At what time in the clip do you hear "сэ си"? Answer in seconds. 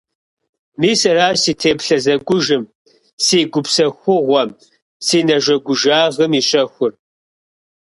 1.41-1.53